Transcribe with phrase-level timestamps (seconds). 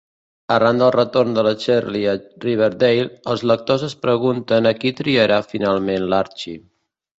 [0.53, 2.15] Arran del retorn de la Cheryl a
[2.45, 3.05] Riverdale,
[3.35, 6.61] els lectors es pregunten a qui triarà finalment l'Archie.